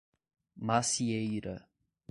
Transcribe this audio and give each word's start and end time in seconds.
Macieira 0.57 1.61